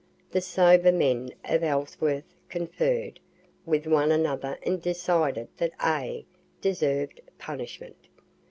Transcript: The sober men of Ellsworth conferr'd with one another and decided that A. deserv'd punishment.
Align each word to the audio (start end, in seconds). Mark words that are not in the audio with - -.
The 0.31 0.41
sober 0.41 0.91
men 0.91 1.29
of 1.45 1.63
Ellsworth 1.63 2.33
conferr'd 2.49 3.19
with 3.67 3.85
one 3.85 4.11
another 4.11 4.57
and 4.63 4.81
decided 4.81 5.47
that 5.57 5.73
A. 5.85 6.25
deserv'd 6.59 7.21
punishment. 7.37 8.07